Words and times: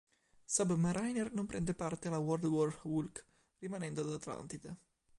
Sub 0.45 0.71
Mariner 0.71 1.31
non 1.31 1.45
prende 1.45 1.75
parte 1.75 2.07
alla 2.07 2.17
World 2.17 2.45
War 2.45 2.75
Hulk, 2.81 3.23
rimanendo 3.59 4.01
ad 4.01 4.11
Atlantide. 4.13 4.75